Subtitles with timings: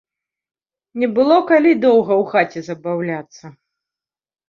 [1.03, 3.57] Не было калі доўга ў хаце забаўляцца.